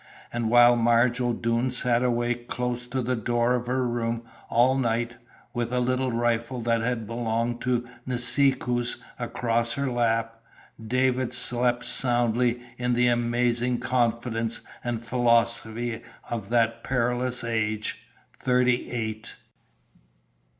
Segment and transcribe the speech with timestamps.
[0.33, 5.17] And while Marge O'Doone sat awake close to the door of her room all night,
[5.53, 10.41] with a little rifle that had belonged to Nisikoos across her lap,
[10.83, 17.99] David slept soundly in the amazing confidence and philosophy of that perilous age
[18.35, 19.35] thirty eight!